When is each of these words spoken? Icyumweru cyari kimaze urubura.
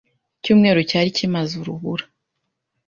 Icyumweru 0.37 0.79
cyari 0.89 1.09
kimaze 1.17 1.53
urubura. 1.61 2.05